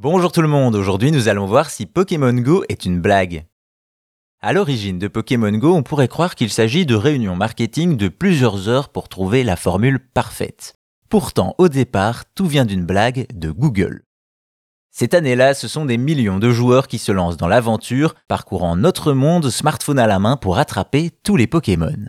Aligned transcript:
Bonjour 0.00 0.30
tout 0.30 0.42
le 0.42 0.46
monde, 0.46 0.76
aujourd'hui 0.76 1.10
nous 1.10 1.26
allons 1.26 1.46
voir 1.46 1.70
si 1.70 1.84
Pokémon 1.84 2.32
Go 2.32 2.62
est 2.68 2.84
une 2.84 3.00
blague. 3.00 3.46
À 4.40 4.52
l'origine 4.52 5.00
de 5.00 5.08
Pokémon 5.08 5.50
Go, 5.50 5.74
on 5.74 5.82
pourrait 5.82 6.06
croire 6.06 6.36
qu'il 6.36 6.50
s'agit 6.50 6.86
de 6.86 6.94
réunions 6.94 7.34
marketing 7.34 7.96
de 7.96 8.06
plusieurs 8.06 8.68
heures 8.68 8.90
pour 8.90 9.08
trouver 9.08 9.42
la 9.42 9.56
formule 9.56 9.98
parfaite. 9.98 10.74
Pourtant, 11.08 11.56
au 11.58 11.68
départ, 11.68 12.32
tout 12.36 12.46
vient 12.46 12.64
d'une 12.64 12.86
blague 12.86 13.26
de 13.34 13.50
Google. 13.50 14.04
Cette 14.92 15.14
année-là, 15.14 15.52
ce 15.52 15.66
sont 15.66 15.84
des 15.84 15.98
millions 15.98 16.38
de 16.38 16.52
joueurs 16.52 16.86
qui 16.86 16.98
se 16.98 17.10
lancent 17.10 17.36
dans 17.36 17.48
l'aventure, 17.48 18.14
parcourant 18.28 18.76
notre 18.76 19.12
monde 19.12 19.50
smartphone 19.50 19.98
à 19.98 20.06
la 20.06 20.20
main 20.20 20.36
pour 20.36 20.58
attraper 20.58 21.10
tous 21.24 21.34
les 21.34 21.48
Pokémon. 21.48 22.06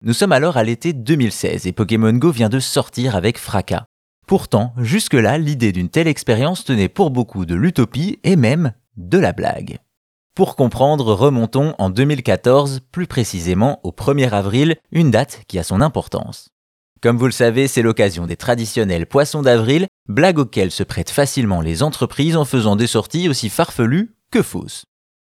Nous 0.00 0.14
sommes 0.14 0.32
alors 0.32 0.56
à 0.56 0.64
l'été 0.64 0.94
2016 0.94 1.66
et 1.66 1.72
Pokémon 1.72 2.14
Go 2.14 2.30
vient 2.30 2.48
de 2.48 2.60
sortir 2.60 3.14
avec 3.14 3.36
fracas. 3.36 3.84
Pourtant, 4.26 4.74
jusque-là, 4.76 5.38
l'idée 5.38 5.70
d'une 5.70 5.88
telle 5.88 6.08
expérience 6.08 6.64
tenait 6.64 6.88
pour 6.88 7.10
beaucoup 7.10 7.46
de 7.46 7.54
l'utopie 7.54 8.18
et 8.24 8.34
même 8.34 8.72
de 8.96 9.18
la 9.18 9.32
blague. 9.32 9.78
Pour 10.34 10.56
comprendre, 10.56 11.14
remontons 11.14 11.76
en 11.78 11.90
2014, 11.90 12.80
plus 12.90 13.06
précisément 13.06 13.78
au 13.84 13.92
1er 13.92 14.30
avril, 14.30 14.76
une 14.90 15.12
date 15.12 15.42
qui 15.46 15.60
a 15.60 15.62
son 15.62 15.80
importance. 15.80 16.48
Comme 17.00 17.18
vous 17.18 17.26
le 17.26 17.30
savez, 17.30 17.68
c'est 17.68 17.82
l'occasion 17.82 18.26
des 18.26 18.36
traditionnels 18.36 19.06
poissons 19.06 19.42
d'avril, 19.42 19.86
blague 20.08 20.40
auxquelles 20.40 20.72
se 20.72 20.82
prêtent 20.82 21.10
facilement 21.10 21.60
les 21.60 21.84
entreprises 21.84 22.36
en 22.36 22.44
faisant 22.44 22.74
des 22.74 22.88
sorties 22.88 23.28
aussi 23.28 23.48
farfelues 23.48 24.16
que 24.32 24.42
fausses. 24.42 24.86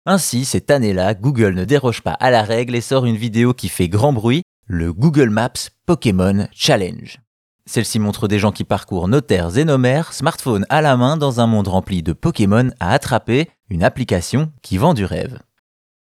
Ainsi, 0.06 0.46
cette 0.46 0.72
année-là, 0.72 1.16
Google 1.16 1.54
ne 1.54 1.66
déroge 1.66 2.02
pas 2.02 2.14
à 2.14 2.32
la 2.32 2.44
règle 2.44 2.76
et 2.76 2.82
sort 2.82 3.06
une 3.06 3.18
vidéo 3.18 3.54
qui 3.54 3.68
fait 3.68 3.90
grand 3.90 4.14
bruit, 4.14 4.44
le 4.68 4.94
Google 4.94 5.32
Maps 5.32 5.70
Pokémon 5.86 6.48
Challenge. 6.54 7.20
Celle-ci 7.68 7.98
montre 7.98 8.28
des 8.28 8.38
gens 8.38 8.52
qui 8.52 8.64
parcourent 8.64 9.08
nos 9.08 9.22
terres 9.22 9.58
et 9.58 9.66
nos 9.66 9.80
mers, 9.80 10.14
smartphone 10.14 10.66
à 10.70 10.82
la 10.82 10.96
main 10.98 11.18
dans 11.18 11.40
un 11.40 11.48
monde 11.48 11.68
rempli 11.68 12.04
de 12.04 12.14
Pokémon 12.14 12.70
à 12.80 12.92
attraper, 12.92 13.50
une 13.70 13.84
application 13.84 14.52
qui 14.62 14.78
vend 14.78 14.94
du 14.94 15.04
rêve. 15.04 15.40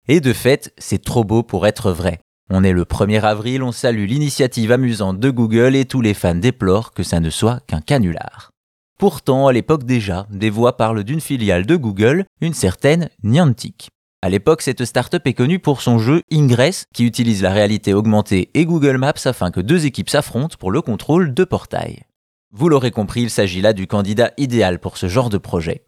Et 0.07 0.19
de 0.19 0.33
fait, 0.33 0.73
c'est 0.77 1.03
trop 1.03 1.23
beau 1.23 1.43
pour 1.43 1.65
être 1.65 1.91
vrai. 1.91 2.19
On 2.49 2.63
est 2.63 2.73
le 2.73 2.83
1er 2.83 3.21
avril, 3.21 3.63
on 3.63 3.71
salue 3.71 4.05
l'initiative 4.05 4.71
amusante 4.71 5.19
de 5.19 5.29
Google 5.29 5.75
et 5.75 5.85
tous 5.85 6.01
les 6.01 6.13
fans 6.13 6.35
déplorent 6.35 6.91
que 6.91 7.03
ça 7.03 7.19
ne 7.19 7.29
soit 7.29 7.61
qu'un 7.67 7.81
canular. 7.81 8.51
Pourtant, 8.99 9.47
à 9.47 9.53
l'époque 9.53 9.83
déjà, 9.83 10.27
des 10.29 10.49
voix 10.49 10.77
parlent 10.77 11.03
d'une 11.03 11.21
filiale 11.21 11.65
de 11.65 11.75
Google, 11.75 12.25
une 12.41 12.53
certaine 12.53 13.09
Niantic. 13.23 13.89
À 14.25 14.29
l'époque, 14.29 14.63
cette 14.63 14.85
startup 14.85 15.27
est 15.27 15.35
connue 15.35 15.59
pour 15.59 15.83
son 15.83 15.99
jeu 15.99 16.23
Ingress, 16.31 16.87
qui 16.95 17.05
utilise 17.05 17.43
la 17.43 17.53
réalité 17.53 17.93
augmentée 17.93 18.49
et 18.55 18.65
Google 18.65 18.97
Maps 18.97 19.13
afin 19.25 19.51
que 19.51 19.59
deux 19.59 19.85
équipes 19.85 20.09
s'affrontent 20.09 20.55
pour 20.59 20.71
le 20.71 20.81
contrôle 20.81 21.35
de 21.35 21.43
portails. 21.43 22.05
Vous 22.51 22.67
l'aurez 22.67 22.89
compris, 22.89 23.21
il 23.21 23.29
s'agit 23.29 23.61
là 23.61 23.71
du 23.71 23.85
candidat 23.85 24.31
idéal 24.37 24.79
pour 24.79 24.97
ce 24.97 25.07
genre 25.07 25.29
de 25.29 25.37
projet. 25.37 25.85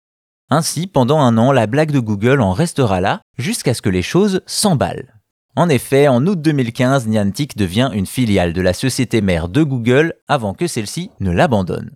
Ainsi, 0.52 0.86
pendant 0.86 1.18
un 1.18 1.36
an, 1.40 1.52
la 1.52 1.66
blague 1.66 1.90
de 1.90 2.00
Google 2.00 2.42
en 2.42 2.52
restera 2.52 3.02
là, 3.02 3.22
jusqu'à 3.40 3.74
ce 3.74 3.82
que 3.82 3.90
les 3.90 4.04
choses 4.04 4.42
s'emballent. 4.46 5.20
En 5.56 5.68
effet, 5.68 6.08
en 6.08 6.24
août 6.28 6.40
2015, 6.40 7.08
Niantic 7.08 7.58
devient 7.58 7.90
une 7.92 8.06
filiale 8.06 8.54
de 8.54 8.62
la 8.62 8.74
société 8.74 9.22
mère 9.22 9.50
de 9.50 9.64
Google 9.64 10.14
avant 10.28 10.54
que 10.54 10.68
celle-ci 10.68 11.10
ne 11.22 11.32
l'abandonne. 11.32 11.90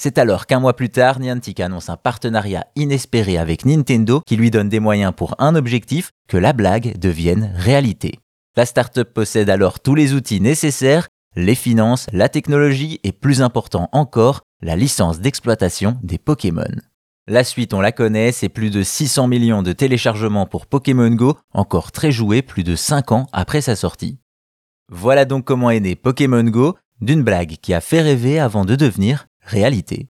C'est 0.00 0.16
alors 0.18 0.46
qu'un 0.46 0.60
mois 0.60 0.76
plus 0.76 0.90
tard, 0.90 1.18
Niantic 1.18 1.58
annonce 1.58 1.88
un 1.88 1.96
partenariat 1.96 2.66
inespéré 2.76 3.36
avec 3.36 3.66
Nintendo 3.66 4.22
qui 4.24 4.36
lui 4.36 4.52
donne 4.52 4.68
des 4.68 4.78
moyens 4.78 5.12
pour 5.14 5.34
un 5.40 5.56
objectif, 5.56 6.12
que 6.28 6.36
la 6.36 6.52
blague 6.52 6.96
devienne 6.98 7.52
réalité. 7.56 8.20
La 8.56 8.64
startup 8.64 9.12
possède 9.12 9.50
alors 9.50 9.80
tous 9.80 9.96
les 9.96 10.14
outils 10.14 10.40
nécessaires, 10.40 11.08
les 11.34 11.56
finances, 11.56 12.06
la 12.12 12.28
technologie 12.28 13.00
et 13.02 13.10
plus 13.10 13.42
important 13.42 13.88
encore, 13.90 14.42
la 14.62 14.76
licence 14.76 15.18
d'exploitation 15.18 15.98
des 16.04 16.18
Pokémon. 16.18 16.64
La 17.26 17.42
suite, 17.42 17.74
on 17.74 17.80
la 17.80 17.92
connaît, 17.92 18.30
c'est 18.30 18.48
plus 18.48 18.70
de 18.70 18.84
600 18.84 19.26
millions 19.26 19.62
de 19.62 19.72
téléchargements 19.72 20.46
pour 20.46 20.66
Pokémon 20.66 21.10
Go, 21.10 21.36
encore 21.52 21.90
très 21.90 22.12
joué 22.12 22.42
plus 22.42 22.62
de 22.62 22.76
5 22.76 23.10
ans 23.12 23.26
après 23.32 23.60
sa 23.60 23.74
sortie. 23.74 24.18
Voilà 24.90 25.24
donc 25.24 25.44
comment 25.44 25.70
est 25.70 25.80
né 25.80 25.96
Pokémon 25.96 26.44
Go, 26.44 26.76
d'une 27.00 27.22
blague 27.22 27.56
qui 27.60 27.74
a 27.74 27.80
fait 27.80 28.00
rêver 28.00 28.38
avant 28.38 28.64
de 28.64 28.76
devenir 28.76 29.27
réalité. 29.48 30.08